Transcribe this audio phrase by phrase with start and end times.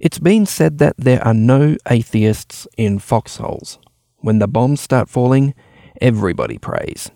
[0.00, 3.80] It's been said that there are no atheists in foxholes.
[4.18, 5.56] When the bombs start falling,
[6.00, 7.10] everybody prays.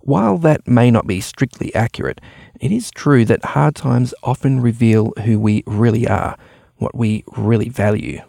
[0.00, 2.20] While that may not be strictly accurate,
[2.60, 6.36] it is true that hard times often reveal who we really are,
[6.78, 8.20] what we really value.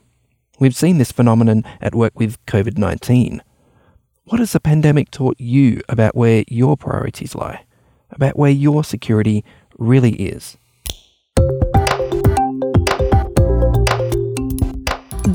[0.60, 3.42] We've seen this phenomenon at work with COVID 19.
[4.26, 7.66] What has the pandemic taught you about where your priorities lie,
[8.12, 9.44] about where your security
[9.80, 10.56] really is?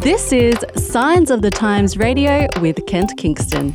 [0.03, 3.73] This is Signs of the Times Radio with Kent Kingston.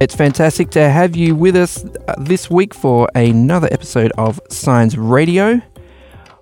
[0.00, 4.96] It's fantastic to have you with us uh, this week for another episode of Signs
[4.96, 5.60] Radio.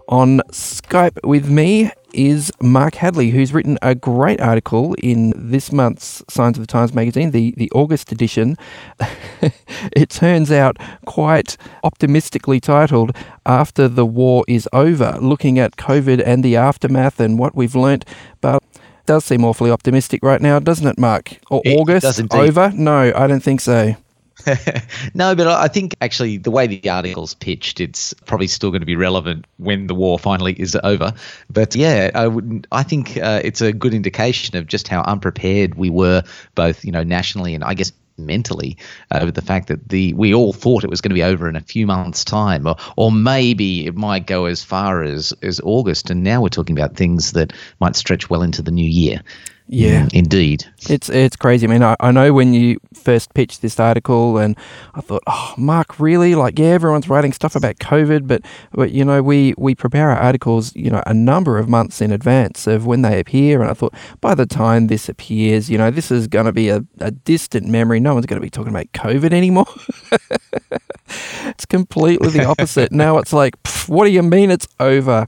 [0.08, 6.22] On Skype with me is Mark Hadley, who's written a great article in this month's
[6.28, 8.56] Signs of the Times magazine, the, the August edition.
[9.96, 10.76] it turns out
[11.06, 17.38] quite optimistically titled, After the War is Over, looking at COVID and the aftermath and
[17.38, 18.04] what we've learnt.
[18.40, 18.62] But
[19.06, 21.38] does seem awfully optimistic right now, doesn't it, Mark?
[21.50, 22.70] Or it August over?
[22.74, 23.96] No, I don't think so.
[25.14, 28.86] no, but I think actually the way the article's pitched, it's probably still going to
[28.86, 31.12] be relevant when the war finally is over.
[31.50, 32.66] But yeah, I would.
[32.72, 36.22] I think uh, it's a good indication of just how unprepared we were,
[36.54, 38.76] both you know nationally and I guess mentally
[39.10, 41.56] over the fact that the we all thought it was going to be over in
[41.56, 46.10] a few months time or or maybe it might go as far as as August
[46.10, 49.20] and now we're talking about things that might stretch well into the new year
[49.66, 50.66] yeah, indeed.
[50.90, 51.66] It's it's crazy.
[51.66, 54.56] I mean, I, I know when you first pitched this article, and
[54.94, 56.34] I thought, oh, Mark, really?
[56.34, 60.18] Like, yeah, everyone's writing stuff about COVID, but but you know, we we prepare our
[60.18, 63.74] articles, you know, a number of months in advance of when they appear, and I
[63.74, 67.10] thought by the time this appears, you know, this is going to be a, a
[67.10, 68.00] distant memory.
[68.00, 69.66] No one's going to be talking about COVID anymore.
[71.46, 72.92] it's completely the opposite.
[72.92, 73.54] now it's like,
[73.86, 75.26] what do you mean it's over?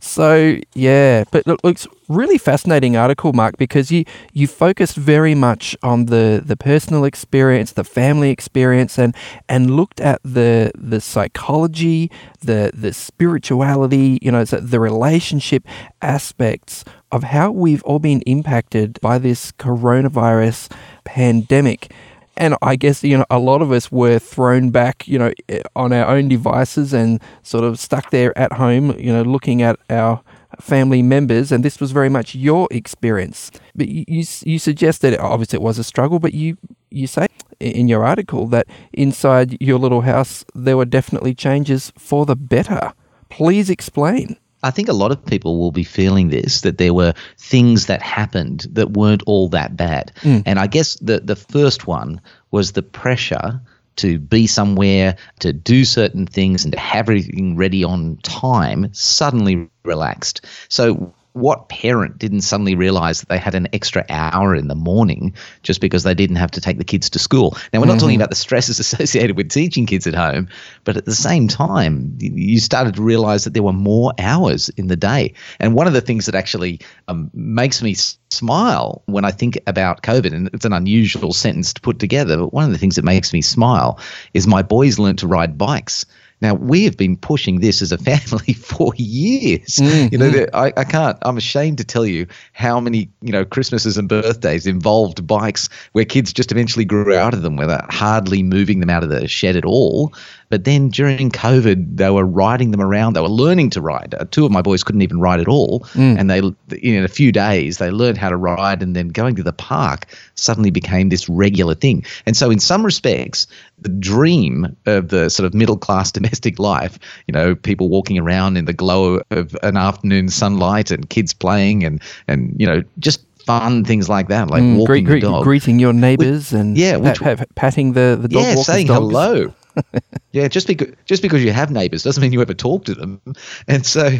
[0.00, 5.76] So yeah, but it looks really fascinating article, Mark, because you you focused very much
[5.82, 9.14] on the the personal experience, the family experience, and
[9.48, 12.10] and looked at the the psychology,
[12.40, 15.64] the the spirituality, you know, the relationship
[16.02, 20.70] aspects of how we've all been impacted by this coronavirus
[21.04, 21.92] pandemic.
[22.36, 25.32] And I guess you know a lot of us were thrown back, you know,
[25.74, 29.78] on our own devices and sort of stuck there at home, you know, looking at
[29.90, 30.22] our
[30.60, 33.50] family members, and this was very much your experience.
[33.74, 36.56] But you you, you suggest that obviously it was a struggle, but you
[36.90, 37.26] you say
[37.60, 42.92] in your article that inside your little house there were definitely changes for the better.
[43.28, 44.36] Please explain.
[44.62, 48.02] I think a lot of people will be feeling this that there were things that
[48.02, 50.12] happened that weren't all that bad.
[50.22, 50.42] Mm.
[50.46, 52.20] And I guess the the first one
[52.50, 53.60] was the pressure
[53.98, 59.68] to be somewhere, to do certain things, and to have everything ready on time suddenly
[59.84, 60.44] relaxed.
[60.68, 65.34] So what parent didn't suddenly realize that they had an extra hour in the morning
[65.62, 67.56] just because they didn't have to take the kids to school?
[67.72, 68.00] Now, we're not mm-hmm.
[68.00, 70.48] talking about the stresses associated with teaching kids at home,
[70.84, 74.88] but at the same time, you started to realize that there were more hours in
[74.88, 75.34] the day.
[75.60, 77.94] And one of the things that actually um, makes me
[78.30, 82.52] smile when I think about COVID, and it's an unusual sentence to put together, but
[82.52, 83.98] one of the things that makes me smile
[84.34, 86.04] is my boys learned to ride bikes.
[86.40, 89.76] Now we have been pushing this as a family for years.
[89.76, 90.48] Mm, you know, mm.
[90.54, 91.18] I, I can't.
[91.22, 96.04] I'm ashamed to tell you how many you know Christmases and birthdays involved bikes where
[96.04, 99.56] kids just eventually grew out of them without hardly moving them out of the shed
[99.56, 100.12] at all.
[100.48, 103.12] But then during COVID, they were riding them around.
[103.14, 104.14] They were learning to ride.
[104.14, 106.18] Uh, two of my boys couldn't even ride at all, mm.
[106.18, 106.38] and they
[106.78, 108.82] in a few days they learned how to ride.
[108.82, 112.04] And then going to the park suddenly became this regular thing.
[112.26, 113.46] And so, in some respects,
[113.78, 118.56] the dream of the sort of middle class domestic life, you know, people walking around
[118.56, 123.24] in the glow of an afternoon sunlight and kids playing and and you know just
[123.48, 127.18] fun things like that, like mm, walking the dog, greeting your neighbours, and yeah, which,
[127.18, 129.00] pat, pat, patting the the dog, yeah, saying dogs.
[129.00, 129.54] hello.
[130.32, 133.20] yeah, just because just because you have neighbours doesn't mean you ever talk to them.
[133.66, 134.10] And so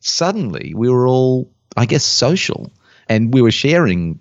[0.00, 2.72] suddenly we were all, I guess, social,
[3.08, 4.20] and we were sharing.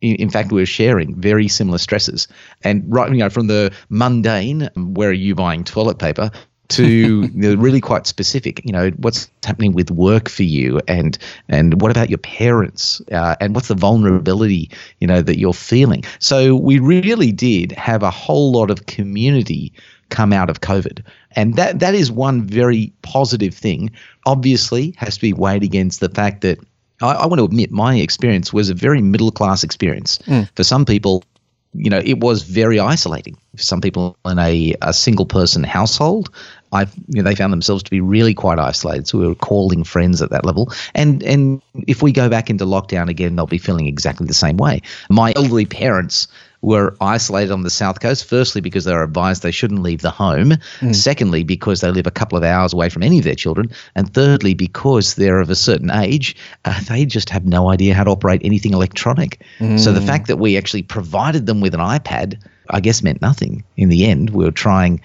[0.00, 2.26] In fact, we were sharing very similar stresses,
[2.62, 6.30] and right, you know, from the mundane, where are you buying toilet paper,
[6.70, 8.64] to really quite specific.
[8.64, 11.18] You know, what's happening with work for you, and
[11.48, 14.70] and what about your parents, uh, and what's the vulnerability
[15.00, 16.04] you know that you're feeling.
[16.18, 19.72] So we really did have a whole lot of community
[20.10, 21.04] come out of COVID.
[21.32, 23.90] And that that is one very positive thing.
[24.26, 26.58] Obviously, has to be weighed against the fact that
[27.00, 30.18] I, I want to admit my experience was a very middle class experience.
[30.26, 30.48] Mm.
[30.56, 31.24] For some people,
[31.72, 33.36] you know, it was very isolating.
[33.56, 36.30] For some people in a, a single person household,
[36.72, 39.08] I you know, they found themselves to be really quite isolated.
[39.08, 40.72] So we were calling friends at that level.
[40.94, 44.56] And and if we go back into lockdown again, they'll be feeling exactly the same
[44.56, 44.82] way.
[45.08, 46.28] My elderly parents
[46.62, 48.24] were isolated on the south coast.
[48.24, 50.50] Firstly, because they were advised they shouldn't leave the home.
[50.80, 50.94] Mm.
[50.94, 53.70] Secondly, because they live a couple of hours away from any of their children.
[53.94, 56.36] And thirdly, because they're of a certain age,
[56.66, 59.42] uh, they just have no idea how to operate anything electronic.
[59.58, 59.80] Mm.
[59.80, 63.64] So the fact that we actually provided them with an iPad, I guess, meant nothing
[63.76, 64.30] in the end.
[64.30, 65.00] We were trying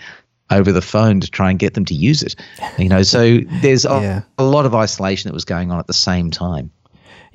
[0.52, 2.36] over the phone to try and get them to use it.
[2.78, 4.22] You know, so there's a, yeah.
[4.38, 6.72] a lot of isolation that was going on at the same time.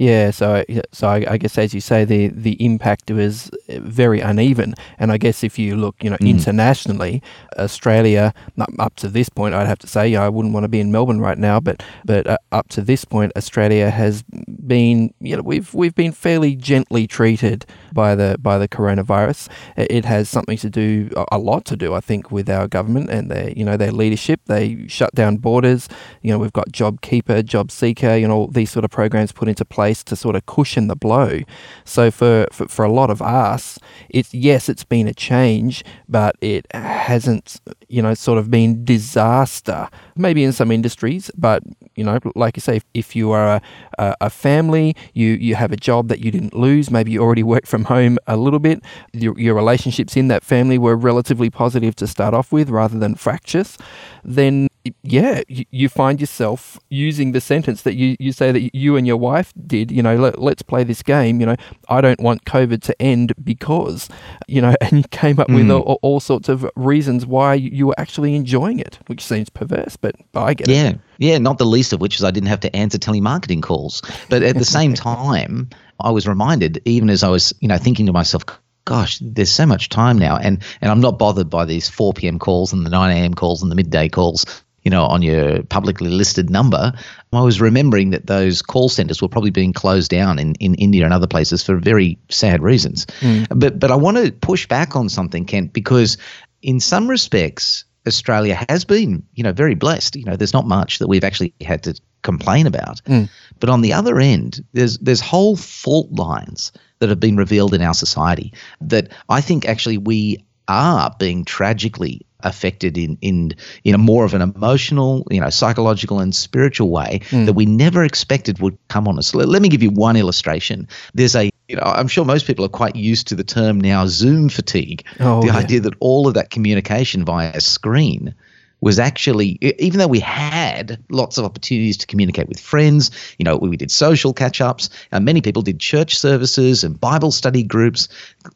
[0.01, 4.75] Yeah, so so I, I, guess as you say, the the impact was very uneven,
[4.99, 6.27] and I guess if you look, you know, mm.
[6.27, 7.23] internationally,
[7.59, 8.33] Australia
[8.79, 11.21] up to this point, I'd have to say, I wouldn't want to be in Melbourne
[11.21, 14.23] right now, but but uh, up to this point, Australia has
[14.67, 19.49] been, you know, we've we've been fairly gently treated by the by the coronavirus.
[19.77, 23.31] It has something to do, a lot to do, I think, with our government and
[23.31, 24.41] their you know their leadership.
[24.47, 25.89] They shut down borders.
[26.23, 29.91] You know, we've got JobKeeper, JobSeeker, you know, these sort of programs put into place
[29.91, 31.41] place to sort of cushion the blow.
[31.85, 33.79] So for, for, for a lot of us,
[34.09, 39.89] it's yes, it's been a change, but it hasn't, you know, sort of been disaster.
[40.21, 41.63] Maybe in some industries, but
[41.95, 43.61] you know, like you say, if, if you are
[43.99, 47.43] a, a, family, you, you have a job that you didn't lose, maybe you already
[47.55, 48.83] work from home a little bit,
[49.13, 53.15] your, your relationships in that family were relatively positive to start off with rather than
[53.15, 53.77] fractious,
[54.25, 54.69] then
[55.03, 59.17] yeah, you, find yourself using the sentence that you, you say that you and your
[59.17, 61.57] wife did, you know, let, let's play this game, you know,
[61.89, 64.09] I don't want COVID to end because,
[64.47, 65.57] you know, and you came up mm.
[65.57, 69.97] with all, all, sorts of reasons why you were actually enjoying it, which seems perverse,
[69.97, 70.91] but I get yeah.
[70.91, 71.01] it.
[71.19, 74.03] Yeah, yeah, not the least of which is I didn't have to answer telemarketing calls.
[74.29, 75.69] But at the same time,
[76.01, 78.45] I was reminded, even as I was, you know, thinking to myself,
[78.87, 82.39] gosh, there's so much time now, and and I'm not bothered by these 4 p.m.
[82.39, 83.35] calls and the 9 a.m.
[83.35, 84.45] calls and the midday calls
[84.83, 86.93] you know, on your publicly listed number,
[87.33, 91.05] I was remembering that those call centers were probably being closed down in, in India
[91.05, 93.07] and other places for very sad reasons.
[93.21, 93.47] Mm.
[93.55, 96.17] But but I want to push back on something, Kent, because
[96.63, 100.17] in some respects, Australia has been, you know, very blessed.
[100.17, 103.03] You know, there's not much that we've actually had to complain about.
[103.05, 103.29] Mm.
[103.59, 107.83] But on the other end, there's there's whole fault lines that have been revealed in
[107.83, 113.55] our society that I think actually we are being tragically affected in in
[113.85, 117.47] in a more of an emotional, you know, psychological and spiritual way mm.
[117.47, 119.35] that we never expected would come on us.
[119.35, 120.89] Let, let me give you one illustration.
[121.15, 124.07] There's a you know, I'm sure most people are quite used to the term now
[124.09, 125.05] Zoom fatigue.
[125.21, 125.57] Oh, the yeah.
[125.57, 128.35] idea that all of that communication via screen
[128.81, 133.57] was actually, even though we had lots of opportunities to communicate with friends, you know,
[133.57, 138.09] we did social catch ups, and many people did church services and Bible study groups.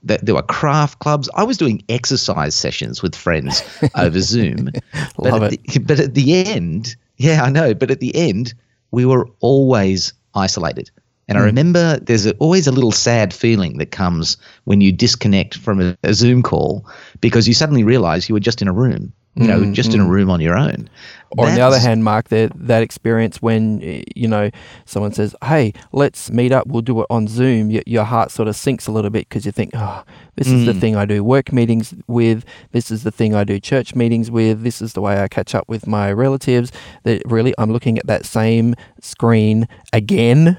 [0.03, 1.29] There were craft clubs.
[1.35, 3.63] I was doing exercise sessions with friends
[3.97, 4.71] over Zoom.
[5.19, 5.67] Love but it.
[5.67, 8.55] The, but at the end, yeah, I know, but at the end,
[8.91, 10.91] we were always isolated.
[11.27, 11.47] And I hmm.
[11.47, 15.97] remember there's a, always a little sad feeling that comes when you disconnect from a,
[16.03, 16.87] a Zoom call
[17.21, 19.95] because you suddenly realize you were just in a room you know, mm, just mm.
[19.95, 20.11] in a mm.
[20.11, 20.89] room on your own.
[21.37, 23.81] Or That's, on the other hand, Mark, that that experience when
[24.15, 24.51] you know
[24.85, 26.69] someone says, "Hey, let's meet up.
[26.69, 29.45] We'll do it on Zoom." Your, your heart sort of sinks a little bit because
[29.45, 30.05] you think, "Oh,
[30.37, 30.61] this mm.
[30.61, 30.81] is the mm.
[30.81, 32.45] thing I do work meetings with.
[32.71, 34.63] This is the thing I do church meetings with.
[34.63, 36.71] This is the way I catch up with my relatives."
[37.03, 40.59] That really, I'm looking at that same screen again.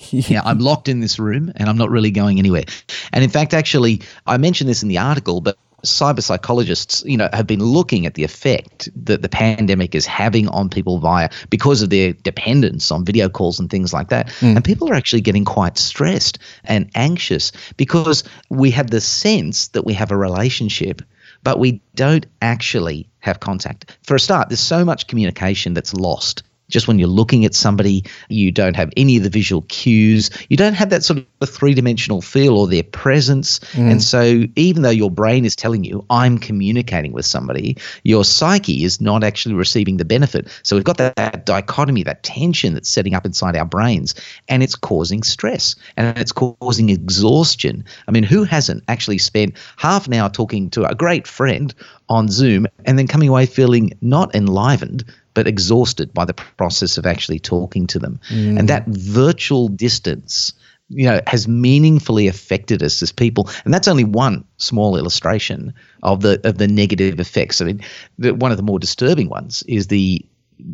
[0.10, 2.64] yeah, I'm locked in this room and I'm not really going anywhere.
[3.12, 7.28] And in fact, actually, I mentioned this in the article, but cyber psychologists, you know,
[7.32, 11.82] have been looking at the effect that the pandemic is having on people via because
[11.82, 14.28] of their dependence on video calls and things like that.
[14.40, 14.56] Mm.
[14.56, 19.84] And people are actually getting quite stressed and anxious because we have the sense that
[19.84, 21.02] we have a relationship,
[21.42, 23.98] but we don't actually have contact.
[24.02, 28.04] For a start, there's so much communication that's lost just when you're looking at somebody,
[28.28, 30.30] you don't have any of the visual cues.
[30.48, 33.58] You don't have that sort of three dimensional feel or their presence.
[33.72, 33.90] Mm.
[33.90, 38.84] And so, even though your brain is telling you, I'm communicating with somebody, your psyche
[38.84, 40.48] is not actually receiving the benefit.
[40.62, 44.14] So, we've got that, that dichotomy, that tension that's setting up inside our brains,
[44.48, 47.84] and it's causing stress and it's causing exhaustion.
[48.08, 51.74] I mean, who hasn't actually spent half an hour talking to a great friend
[52.08, 57.06] on Zoom and then coming away feeling not enlivened, but exhausted by the process of
[57.06, 58.20] actually talking to them.
[58.28, 58.58] Mm.
[58.58, 60.52] And that virtual distance,
[60.88, 63.48] you know, has meaningfully affected us as people.
[63.64, 65.72] And that's only one small illustration
[66.02, 67.60] of the of the negative effects.
[67.60, 67.80] I mean,
[68.18, 70.24] the, one of the more disturbing ones is the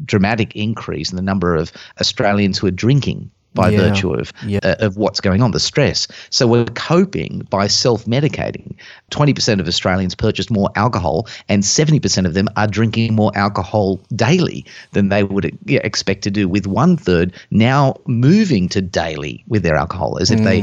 [0.05, 3.79] dramatic increase in the number of Australians who are drinking by Yeah.
[3.89, 4.61] virtue of Yeah.
[4.63, 6.07] uh, of what's going on, the stress.
[6.31, 8.77] So we're coping by self-medicating.
[9.11, 13.33] Twenty percent of Australians purchase more alcohol, and seventy percent of them are drinking more
[13.35, 16.49] alcohol daily than they would yeah, expect to do.
[16.49, 20.63] With one third now moving to daily with their alcohol, as if they,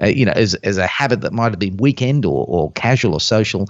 [0.00, 3.14] uh, you know, as as a habit that might have been weekend or or casual
[3.14, 3.68] or social.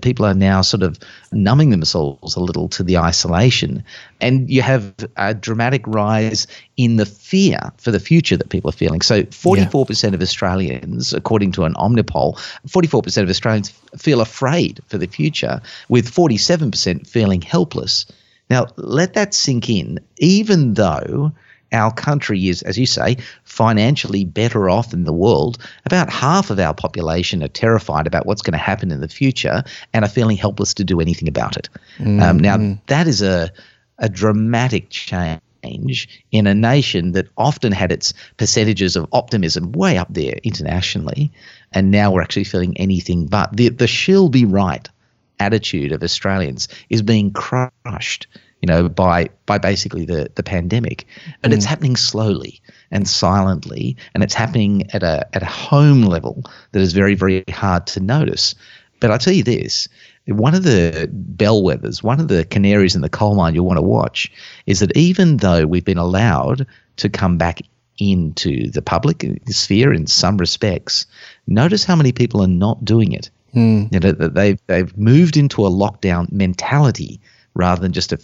[0.00, 0.98] People are now sort of
[1.32, 3.84] numbing themselves a little to the isolation,
[4.20, 8.72] and you have a dramatic rise in the fear for the future that people are
[8.72, 9.00] feeling.
[9.00, 12.38] So, forty-four percent of Australians, according to an Omnipoll,
[12.68, 18.06] forty-four percent of Australians feel afraid for the future, with forty-seven percent feeling helpless.
[18.50, 19.98] Now, let that sink in.
[20.18, 21.32] Even though
[21.72, 26.58] our country is, as you say, financially better off than the world, about half of
[26.58, 29.62] our population are terrified about what's going to happen in the future
[29.92, 31.68] and are feeling helpless to do anything about it.
[32.20, 33.50] Um, now, that is a,
[33.98, 35.40] a dramatic change
[36.32, 41.30] in a nation that often had its percentages of optimism way up there internationally,
[41.72, 43.56] and now we're actually feeling anything but.
[43.56, 44.88] The, the she'll be right
[45.38, 48.26] attitude of Australians is being crushed,
[48.62, 51.04] you know, by by basically the the pandemic,
[51.42, 51.68] and it's mm.
[51.68, 56.92] happening slowly and silently, and it's happening at a at a home level that is
[56.92, 58.54] very very hard to notice.
[59.00, 59.88] But I tell you this.
[60.26, 63.82] One of the bellwethers, one of the canaries in the coal mine you'll want to
[63.82, 64.30] watch
[64.66, 66.64] is that even though we've been allowed
[66.98, 67.60] to come back
[67.98, 71.06] into the public sphere in some respects,
[71.48, 73.30] notice how many people are not doing it.
[73.52, 73.86] Hmm.
[73.90, 77.20] You know, they've they've moved into a lockdown mentality
[77.54, 78.18] rather than just a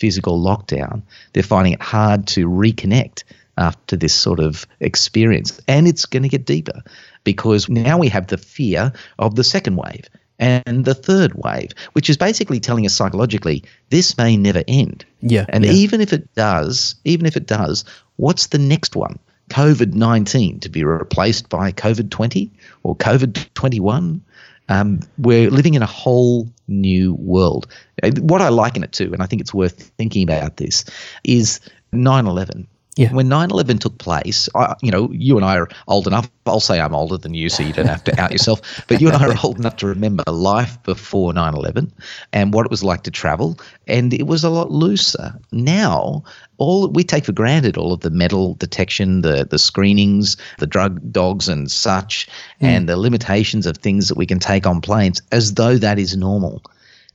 [0.00, 1.02] physical lockdown.
[1.32, 3.22] They're finding it hard to reconnect
[3.58, 6.82] after this sort of experience, and it's going to get deeper
[7.24, 12.08] because now we have the fear of the second wave and the third wave, which
[12.08, 15.04] is basically telling us psychologically this may never end.
[15.20, 15.72] Yeah, and yeah.
[15.72, 17.84] even if it does, even if it does,
[18.16, 19.18] what's the next one?
[19.50, 22.50] COVID 19 to be replaced by COVID 20
[22.84, 24.22] or COVID 21?
[24.70, 27.66] Um, we're living in a whole new world.
[28.02, 30.84] Uh, What I liken it to, and I think it's worth thinking about this,
[31.24, 31.60] is
[31.92, 32.66] 9 11.
[32.96, 33.12] Yeah.
[33.12, 36.28] When 9 11 took place, I, you know, you and I are old enough.
[36.44, 38.60] I'll say I'm older than you, so you don't have to out yourself.
[38.88, 41.92] But you and I are old enough to remember life before 9 11
[42.32, 43.58] and what it was like to travel.
[43.86, 45.38] And it was a lot looser.
[45.52, 46.24] Now,
[46.58, 51.12] all we take for granted all of the metal detection, the, the screenings, the drug
[51.12, 52.28] dogs and such,
[52.58, 52.66] hmm.
[52.66, 56.16] and the limitations of things that we can take on planes as though that is
[56.16, 56.62] normal.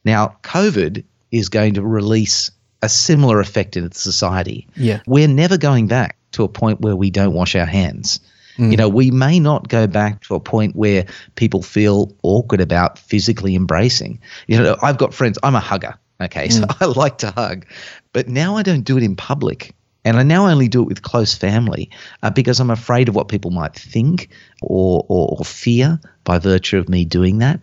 [0.06, 2.50] Now, COVID is going to release
[2.86, 4.68] a similar effect in society.
[4.76, 5.02] Yeah.
[5.08, 8.20] We're never going back to a point where we don't wash our hands.
[8.58, 8.72] Mm.
[8.72, 12.98] You know, we may not go back to a point where people feel awkward about
[13.00, 14.20] physically embracing.
[14.48, 15.96] You know, I've got friends, I'm a hugger.
[16.22, 16.78] Okay, so Mm.
[16.82, 17.66] I like to hug,
[18.14, 19.76] but now I don't do it in public.
[20.06, 21.90] And I now only do it with close family
[22.22, 24.30] uh, because I'm afraid of what people might think
[24.62, 27.60] or, or, or fear by virtue of me doing that.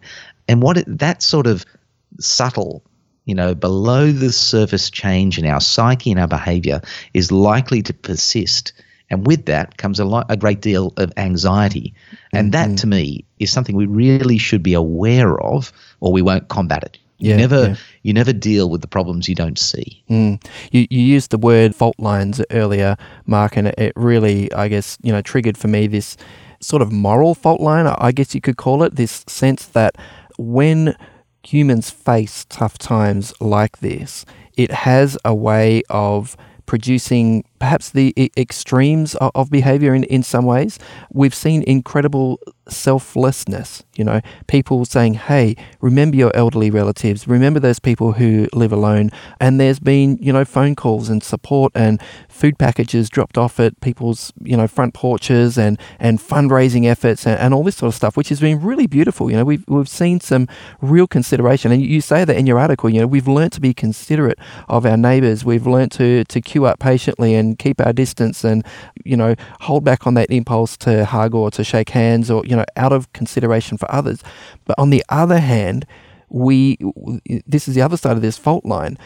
[0.49, 1.65] And what it, that sort of
[2.19, 2.83] subtle,
[3.25, 6.81] you know, below the surface change in our psyche and our behavior
[7.15, 8.73] is likely to persist.
[9.11, 11.95] And with that comes a, lot, a great deal of anxiety.
[12.33, 16.49] And that to me is something we really should be aware of or we won't
[16.49, 16.99] combat it.
[17.19, 17.77] You Yeah, never yeah.
[18.03, 20.03] you never deal with the problems you don't see.
[20.11, 20.43] Mm.
[20.73, 24.99] You, you used the word fault lines earlier, Mark, and it, it really, I guess,
[25.03, 26.17] you know, triggered for me this
[26.61, 29.97] sort of moral fault line, I guess you could call it, this sense that
[30.39, 30.97] when
[31.45, 34.25] humans face tough times like this,
[34.57, 40.21] it has a way of producing perhaps the e- extremes of, of behavior in, in
[40.21, 40.81] some ways.
[41.13, 47.79] We've seen incredible selflessness, you know, people saying, hey, remember your elderly relatives, remember those
[47.79, 49.11] people who live alone.
[49.41, 53.81] And there's been, you know, phone calls and support and food packages dropped off at
[53.81, 57.95] people's, you know, front porches and, and fundraising efforts and, and all this sort of
[57.95, 59.31] stuff, which has been really beautiful.
[59.31, 60.49] You know, we've, we've seen some
[60.81, 61.71] real consideration.
[61.71, 64.39] And you say that in your article, you know, we've learned to be considerate
[64.69, 65.45] of our neighbours.
[65.45, 68.65] We've learned to, to queue up patiently keep our distance and,
[69.05, 72.57] you know, hold back on that impulse to hug or to shake hands or, you
[72.57, 74.23] know, out of consideration for others.
[74.65, 75.87] But on the other hand,
[76.29, 76.79] we,
[77.47, 78.97] this is the other side of this fault line,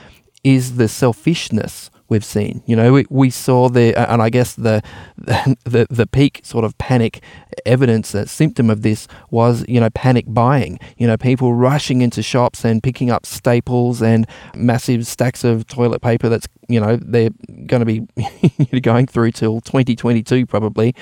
[0.45, 2.63] is the selfishness we've seen.
[2.67, 4.83] You know, we, we saw the, and I guess the,
[5.17, 7.23] the the peak sort of panic
[7.65, 10.79] evidence, a symptom of this was, you know, panic buying.
[10.99, 16.01] You know, people rushing into shops and picking up staples and massive stacks of toilet
[16.03, 17.31] paper that's, you know, they're
[17.67, 20.95] going to be going through till 2022 probably.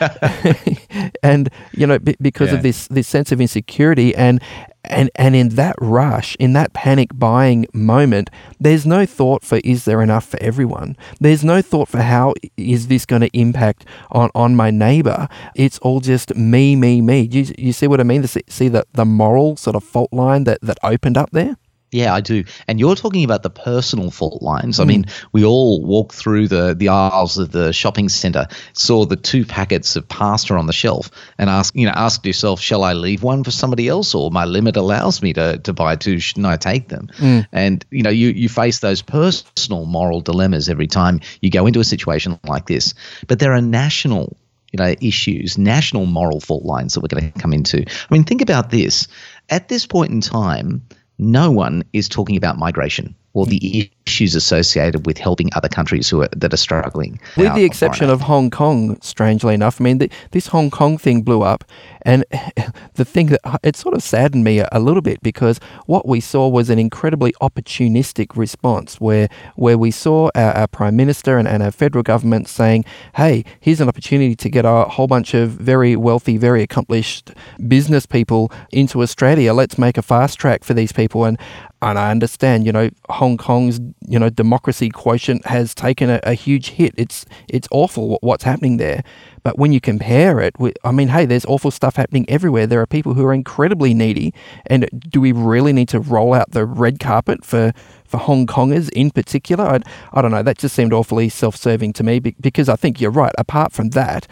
[1.22, 2.56] and, you know, b- because Yeah.
[2.56, 4.40] of this, this sense of insecurity and,
[4.84, 9.84] And, and in that rush, in that panic buying moment, there's no thought for is
[9.84, 10.96] there enough for everyone?
[11.20, 15.28] There's no thought for how is this going to impact on, on my neighbor?
[15.54, 17.28] It's all just me, me, me.
[17.30, 18.26] You, you see what I mean?
[18.26, 21.56] See the, the moral sort of fault line that, that opened up there?
[21.92, 22.44] Yeah, I do.
[22.66, 24.80] And you're talking about the personal fault lines.
[24.80, 24.88] I mm.
[24.88, 29.44] mean, we all walked through the, the aisles of the shopping centre, saw the two
[29.44, 33.22] packets of pasta on the shelf, and asked, you know, asked yourself, shall I leave
[33.22, 36.18] one for somebody else, or my limit allows me to, to buy two?
[36.18, 37.08] Shouldn't I take them?
[37.18, 37.46] Mm.
[37.52, 41.80] And you know, you you face those personal moral dilemmas every time you go into
[41.80, 42.94] a situation like this.
[43.28, 44.36] But there are national
[44.72, 47.82] you know issues, national moral fault lines that we're going to come into.
[47.82, 49.08] I mean, think about this.
[49.50, 50.82] At this point in time
[51.18, 56.22] no one is talking about migration or the issues associated with helping other countries who
[56.22, 57.18] are, that are struggling.
[57.36, 59.80] With the exception of Hong Kong, strangely enough.
[59.80, 61.64] I mean, the, this Hong Kong thing blew up,
[62.02, 62.24] and
[62.94, 66.20] the thing that it sort of saddened me a, a, little bit because what we
[66.20, 71.48] saw was an incredibly opportunistic response where where we saw our, our prime minister and,
[71.48, 72.84] and our federal government saying,
[73.14, 77.30] "Hey, here's an opportunity to get a whole bunch of very wealthy, very accomplished
[77.66, 79.54] business people into Australia.
[79.54, 81.38] Let's make a fast track for these people." And
[81.82, 86.34] and I understand, you know, Hong Kong's, you know, democracy quotient has taken a, a,
[86.34, 86.94] huge hit.
[86.96, 89.02] It's it's awful what's happening there.
[89.42, 92.68] But when you compare it, with, I mean, hey, there's awful stuff happening everywhere.
[92.68, 94.32] There are people who are incredibly needy,
[94.66, 97.72] and do we really need to roll out the red carpet for
[98.04, 99.64] for Hong Kongers in particular?
[99.64, 99.80] I,
[100.12, 100.44] I don't know.
[100.44, 103.34] That just seemed awfully self-serving to me because I think you're right.
[103.36, 104.28] Apart from that,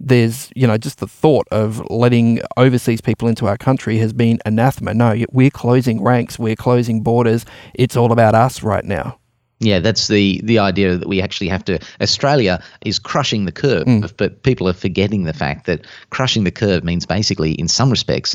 [0.00, 4.38] there's, you know, just the thought of letting overseas people into our country has been
[4.46, 4.94] anathema.
[4.94, 7.44] No, we're closing ranks, we're closing borders.
[7.74, 9.18] It's all about us right now.
[9.62, 11.78] Yeah, that's the the idea that we actually have to.
[12.00, 14.10] Australia is crushing the curve, mm.
[14.16, 18.34] but people are forgetting the fact that crushing the curve means basically, in some respects,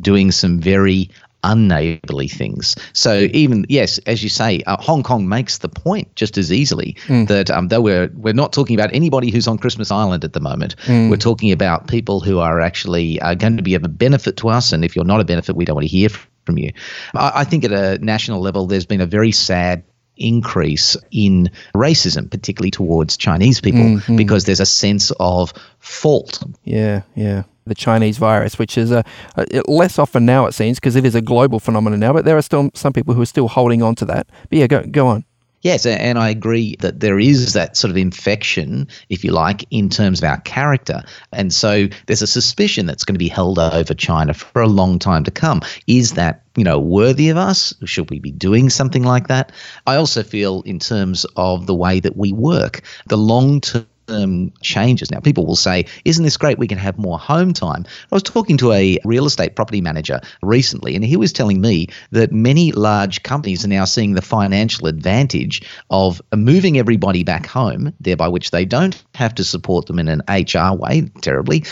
[0.00, 1.10] doing some very
[1.44, 2.76] unneighborly things.
[2.92, 6.96] So even yes, as you say, uh, Hong Kong makes the point just as easily
[7.06, 7.26] mm.
[7.28, 10.40] that um, though we're we're not talking about anybody who's on Christmas Island at the
[10.40, 11.10] moment, mm.
[11.10, 14.48] we're talking about people who are actually uh, going to be of a benefit to
[14.48, 14.72] us.
[14.72, 16.08] And if you're not a benefit, we don't want to hear
[16.46, 16.72] from you.
[17.14, 19.82] I, I think at a national level, there's been a very sad
[20.16, 24.16] increase in racism, particularly towards Chinese people, mm-hmm.
[24.16, 26.42] because there's a sense of fault.
[26.64, 29.04] Yeah, yeah the Chinese virus, which is a,
[29.36, 32.12] a less often now it seems because it is a global phenomenon now.
[32.12, 34.26] But there are still some people who are still holding on to that.
[34.48, 35.24] But yeah, go go on.
[35.62, 39.88] Yes, and I agree that there is that sort of infection, if you like, in
[39.88, 41.04] terms of our character.
[41.30, 44.98] And so there's a suspicion that's going to be held over China for a long
[44.98, 45.60] time to come.
[45.86, 47.72] Is that, you know, worthy of us?
[47.84, 49.52] Should we be doing something like that?
[49.86, 54.52] I also feel, in terms of the way that we work, the long term um,
[54.60, 55.10] changes.
[55.10, 56.58] Now, people will say, Isn't this great?
[56.58, 57.84] We can have more home time.
[58.10, 61.88] I was talking to a real estate property manager recently, and he was telling me
[62.10, 67.92] that many large companies are now seeing the financial advantage of moving everybody back home,
[68.00, 71.64] thereby which they don't have to support them in an HR way terribly.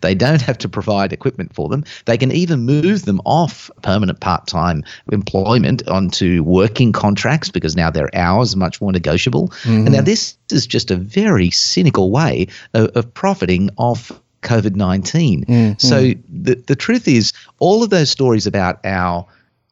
[0.00, 1.84] They don't have to provide equipment for them.
[2.06, 7.90] They can even move them off permanent part time employment onto working contracts because now
[7.90, 9.48] their hours are much more negotiable.
[9.48, 9.86] Mm-hmm.
[9.86, 15.44] And now, this is just a very cynical way of, of profiting off COVID 19.
[15.44, 15.78] Mm-hmm.
[15.78, 19.26] So, the, the truth is, all of those stories about our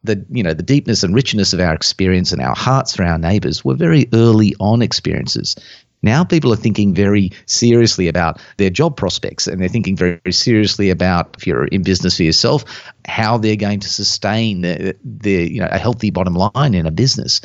[0.04, 3.18] the you know the deepness and richness of our experience and our hearts for our
[3.18, 5.56] neighbors were very early on experiences
[6.06, 10.32] now people are thinking very seriously about their job prospects and they're thinking very, very
[10.32, 12.64] seriously about, if you're in business for yourself,
[13.06, 16.90] how they're going to sustain their, their, you know, a healthy bottom line in a
[16.90, 17.40] business.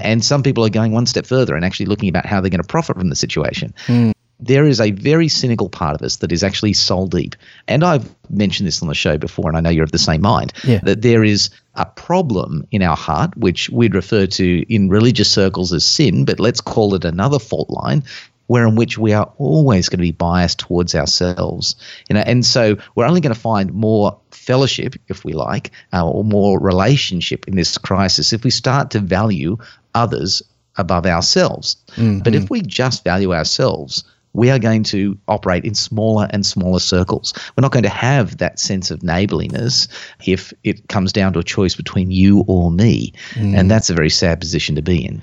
[0.00, 2.62] And some people are going one step further and actually looking about how they're going
[2.62, 3.74] to profit from the situation.
[3.86, 7.36] Mm there is a very cynical part of us that is actually soul deep.
[7.68, 10.20] And I've mentioned this on the show before, and I know you're of the same
[10.20, 10.80] mind, yeah.
[10.82, 15.72] that there is a problem in our heart, which we'd refer to in religious circles
[15.72, 18.02] as sin, but let's call it another fault line.
[18.46, 21.76] Where in which we are always going to be biased towards ourselves,
[22.10, 26.06] you know, and so we're only going to find more fellowship, if we like, uh,
[26.06, 29.56] or more relationship in this crisis if we start to value
[29.94, 30.42] others
[30.76, 31.76] above ourselves.
[31.92, 32.18] Mm-hmm.
[32.18, 36.80] But if we just value ourselves, we are going to operate in smaller and smaller
[36.80, 37.32] circles.
[37.56, 39.88] We're not going to have that sense of neighborliness
[40.26, 43.12] if it comes down to a choice between you or me.
[43.34, 43.56] Mm.
[43.56, 45.22] And that's a very sad position to be in.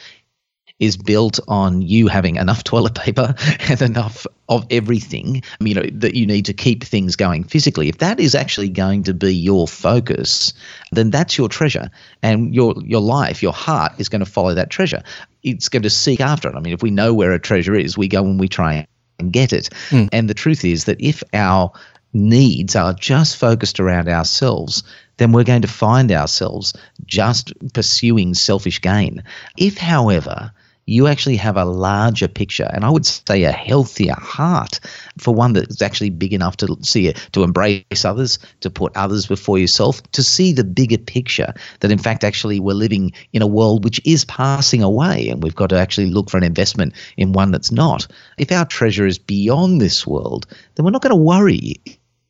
[0.79, 3.35] is built on you having enough toilet paper
[3.69, 7.89] and enough of everything, you know, that you need to keep things going physically.
[7.89, 10.53] If that is actually going to be your focus,
[10.93, 11.91] then that's your treasure.
[12.23, 15.03] And your your life, your heart is going to follow that treasure.
[15.43, 16.55] It's going to seek after it.
[16.55, 18.87] I mean, if we know where a treasure is, we go and we try
[19.19, 19.71] and get it.
[19.89, 20.09] Mm.
[20.13, 21.73] And the truth is that if our
[22.13, 24.83] needs are just focused around ourselves,
[25.17, 26.73] then we're going to find ourselves
[27.07, 29.23] just pursuing selfish gain.
[29.57, 30.53] If, however,
[30.87, 34.79] you actually have a larger picture, and I would say a healthier heart
[35.19, 39.27] for one that's actually big enough to see it, to embrace others, to put others
[39.27, 43.47] before yourself, to see the bigger picture that in fact actually we're living in a
[43.49, 47.33] world which is passing away, and we've got to actually look for an investment in
[47.33, 48.07] one that's not.
[48.39, 51.75] If our treasure is beyond this world, then we're not going to worry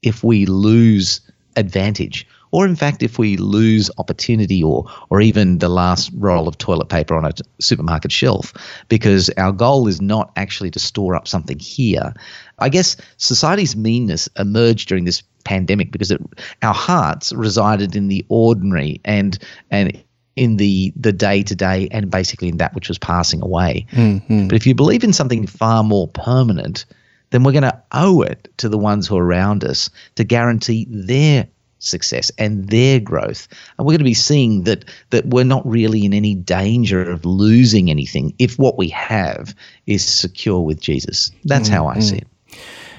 [0.02, 1.20] if we lose
[1.56, 6.58] advantage or in fact if we lose opportunity or or even the last roll of
[6.58, 8.52] toilet paper on a supermarket shelf
[8.88, 12.12] because our goal is not actually to store up something here
[12.58, 16.20] i guess society's meanness emerged during this pandemic because it,
[16.62, 19.38] our hearts resided in the ordinary and
[19.70, 20.02] and
[20.34, 24.48] in the the day to day and basically in that which was passing away mm-hmm.
[24.48, 26.84] but if you believe in something far more permanent
[27.30, 30.86] then we're going to owe it to the ones who are around us to guarantee
[30.90, 31.48] their
[31.86, 33.48] success and their growth.
[33.78, 37.24] And we're going to be seeing that that we're not really in any danger of
[37.24, 39.54] losing anything if what we have
[39.86, 41.30] is secure with Jesus.
[41.44, 41.74] That's mm-hmm.
[41.76, 42.28] how I see it.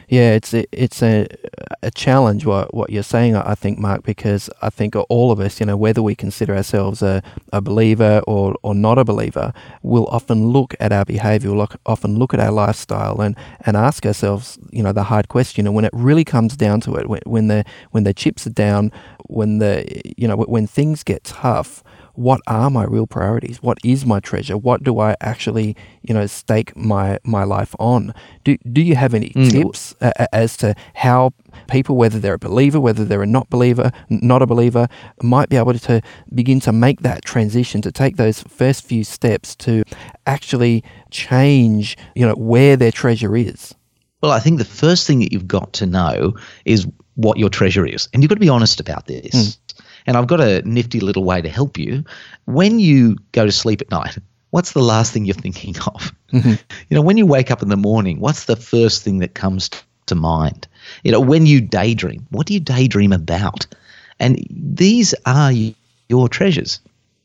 [0.07, 1.27] Yeah, it's a, it's a
[1.83, 3.35] a challenge what what you're saying.
[3.35, 7.01] I think, Mark, because I think all of us, you know, whether we consider ourselves
[7.01, 11.77] a, a believer or or not a believer, will often look at our behaviour, look,
[11.87, 15.65] often look at our lifestyle, and and ask ourselves, you know, the hard question.
[15.67, 18.51] And when it really comes down to it, when, when the when the chips are
[18.51, 18.91] down,
[19.27, 19.85] when the
[20.17, 21.83] you know when things get tough
[22.17, 23.61] what are my real priorities?
[23.61, 24.57] What is my treasure?
[24.57, 28.11] What do I actually, you know, stake my my life on?
[28.43, 29.51] Do do you have any mm.
[29.51, 31.33] tips uh, as to how
[31.67, 34.87] people, whether they're a believer, whether they're a not believer, not a believer,
[35.21, 36.01] might be able to
[36.33, 39.83] begin to make that transition, to take those first few steps to
[40.25, 43.75] actually change, you know, where their treasure is?
[44.23, 46.33] Well, I think the first thing that you've got to know
[46.65, 49.33] is what your treasure is, and you've got to be honest about this.
[49.33, 49.57] Mm.
[50.05, 52.05] And I've got a nifty little way to help you.
[52.45, 54.17] When you go to sleep at night,
[54.51, 56.13] what's the last thing you're thinking of?
[56.31, 56.53] Mm-hmm.
[56.89, 59.69] You know, when you wake up in the morning, what's the first thing that comes
[60.05, 60.67] to mind?
[61.03, 63.67] You know, when you daydream, what do you daydream about?
[64.19, 65.51] And these are
[66.09, 66.79] your treasures.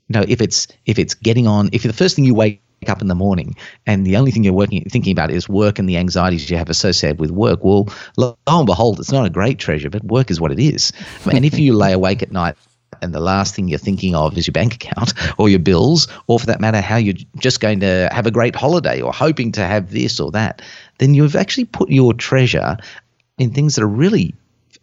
[0.08, 3.00] You know, if it's if it's getting on, if the first thing you wake up
[3.00, 5.96] in the morning and the only thing you're working thinking about is work and the
[5.96, 9.90] anxieties you have associated with work well lo and behold it's not a great treasure
[9.90, 10.92] but work is what it is
[11.32, 12.56] and if you lay awake at night
[13.00, 16.38] and the last thing you're thinking of is your bank account or your bills, or
[16.38, 19.66] for that matter, how you're just going to have a great holiday or hoping to
[19.66, 20.62] have this or that,
[20.98, 22.76] then you've actually put your treasure
[23.38, 24.34] in things that are really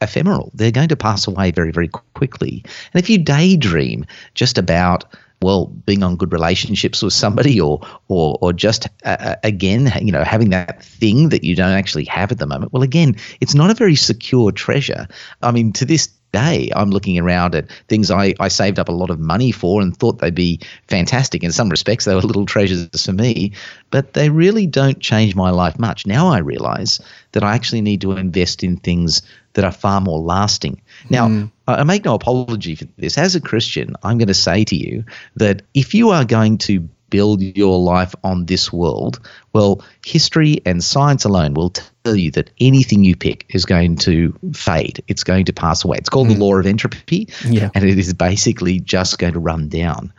[0.01, 0.51] ephemeral.
[0.53, 2.63] They're going to pass away very, very quickly.
[2.93, 5.05] And if you daydream just about
[5.41, 10.11] well, being on good relationships with somebody, or or or just uh, uh, again, you
[10.11, 12.73] know, having that thing that you don't actually have at the moment.
[12.73, 15.07] Well, again, it's not a very secure treasure.
[15.41, 18.93] I mean, to this day, I'm looking around at things I, I saved up a
[18.93, 21.43] lot of money for and thought they'd be fantastic.
[21.43, 23.53] In some respects, they were little treasures for me,
[23.89, 26.05] but they really don't change my life much.
[26.05, 26.99] Now I realize
[27.31, 29.21] that I actually need to invest in things
[29.53, 30.81] that are far more lasting.
[31.09, 31.51] Now, mm.
[31.67, 33.17] I make no apology for this.
[33.17, 35.03] As a Christian, I'm going to say to you
[35.35, 39.19] that if you are going to build your life on this world,
[39.53, 41.71] well, history and science alone will
[42.03, 45.03] tell you that anything you pick is going to fade.
[45.07, 45.97] It's going to pass away.
[45.97, 46.35] It's called mm.
[46.35, 47.69] the law of entropy, yeah.
[47.73, 50.13] and it is basically just going to run down.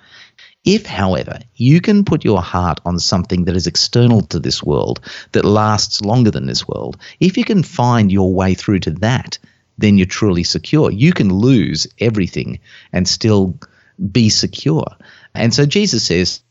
[0.64, 5.01] If, however, you can put your heart on something that is external to this world,
[5.33, 9.38] that lasts longer than this world, if you can find your way through to that,
[9.81, 10.90] then you're truly secure.
[10.90, 12.61] You can lose everything
[12.93, 13.59] and still
[14.12, 14.87] be secure.
[15.35, 16.43] And so Jesus says,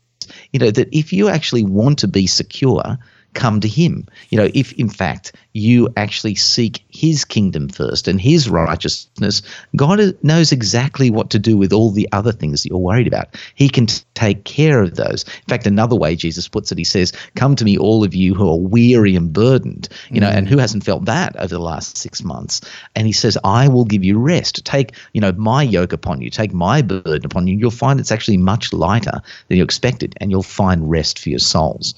[0.52, 2.98] you know, that if you actually want to be secure,
[3.34, 4.06] come to him.
[4.30, 9.42] You know, if in fact you actually seek his kingdom first and his righteousness,
[9.76, 13.36] God knows exactly what to do with all the other things that you're worried about.
[13.54, 15.24] He can t- take care of those.
[15.24, 18.34] In fact, another way Jesus puts it, he says, Come to me, all of you
[18.34, 20.36] who are weary and burdened, you know, mm.
[20.36, 22.60] and who hasn't felt that over the last six months?
[22.94, 24.64] And he says, I will give you rest.
[24.64, 27.56] Take, you know, my yoke upon you, take my burden upon you.
[27.56, 31.38] You'll find it's actually much lighter than you expected, and you'll find rest for your
[31.38, 31.94] souls.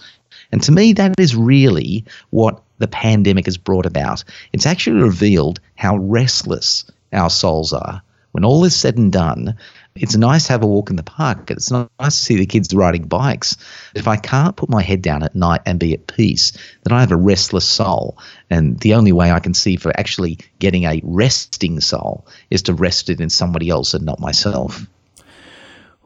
[0.53, 4.23] And to me, that is really what the pandemic has brought about.
[4.53, 8.03] It's actually revealed how restless our souls are.
[8.33, 9.57] When all is said and done,
[9.95, 11.51] it's nice to have a walk in the park.
[11.51, 13.57] It's nice to see the kids riding bikes.
[13.95, 16.53] If I can't put my head down at night and be at peace,
[16.85, 18.17] then I have a restless soul.
[18.49, 22.75] And the only way I can see for actually getting a resting soul is to
[22.75, 24.87] rest it in somebody else and not myself.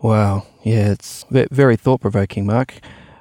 [0.03, 0.47] Wow.
[0.65, 2.75] Yeah, it's very thought provoking, Mark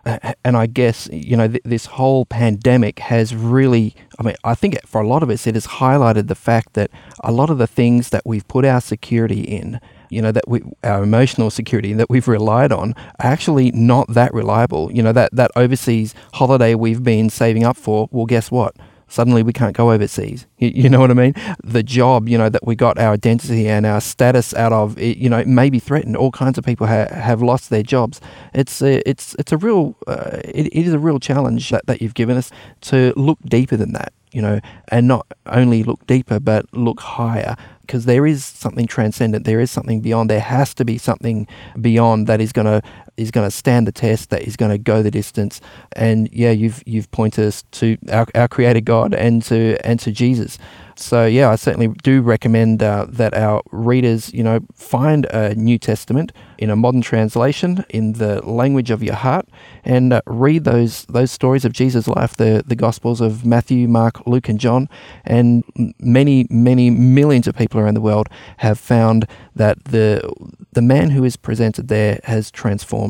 [0.06, 4.80] and I guess you know th- this whole pandemic has really I mean I think
[4.86, 6.92] for a lot of us it has highlighted the fact that
[7.24, 10.62] a lot of the things that we've put our security in you know that we
[10.84, 14.92] our emotional security that we've relied on are actually not that reliable.
[14.92, 18.76] You know that that overseas holiday we've been saving up for well guess what
[19.08, 20.46] suddenly we can't go overseas.
[20.58, 21.34] You, you, know what I mean?
[21.64, 25.18] The job, you know, that we got our identity and our status out of, it,
[25.18, 26.16] you know, may be threatened.
[26.18, 28.22] All kinds of people ha- have lost their jobs.
[28.54, 32.02] It's a, it's it's a real uh, it, it is a real challenge that, that
[32.02, 36.40] you've given us to look deeper than that, you know, and not only look deeper
[36.40, 39.46] but look higher because there is something transcendent.
[39.46, 40.30] There is something beyond.
[40.30, 41.48] There has to be something
[41.80, 42.82] beyond that is going to
[43.18, 45.62] is going to stand the test, that is going to go the distance.
[45.94, 50.12] And yeah, you've you've pointed us to our, our Creator God and to and to
[50.12, 50.58] Jesus.
[50.98, 55.78] So yeah, I certainly do recommend uh, that our readers, you know, find a New
[55.78, 59.46] Testament in a modern translation in the language of your heart,
[59.84, 64.26] and uh, read those those stories of Jesus' life, the the Gospels of Matthew, Mark,
[64.26, 64.88] Luke, and John,
[65.26, 65.66] and
[66.00, 70.34] many many millions of people around the world have found that the
[70.72, 73.05] the man who is presented there has transformed